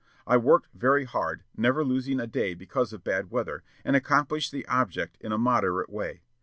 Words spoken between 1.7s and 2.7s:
losing a day